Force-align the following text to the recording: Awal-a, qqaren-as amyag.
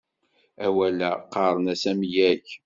Awal-a, 0.65 1.11
qqaren-as 1.23 1.83
amyag. 1.91 2.45